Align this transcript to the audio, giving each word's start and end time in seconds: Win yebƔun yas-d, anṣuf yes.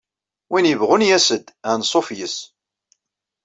Win 0.51 0.69
yebƔun 0.69 1.07
yas-d, 1.09 1.45
anṣuf 1.69 2.07
yes. 2.17 2.35